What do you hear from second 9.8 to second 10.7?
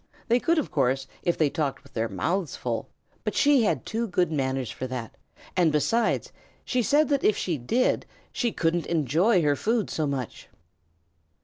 so much.